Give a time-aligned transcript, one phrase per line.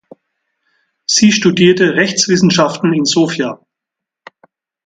[1.05, 3.63] Sie studierte Rechtswissenschaften in Sofia.